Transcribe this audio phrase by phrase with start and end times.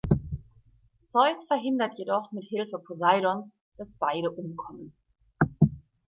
[1.11, 4.95] Zeus verhindert jedoch mit Hilfe Poseidons, dass beide umkommen.